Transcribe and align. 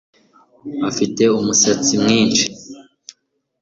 Afite 0.89 1.23
umusatsi 1.39 1.93
mwinshi 2.03 2.45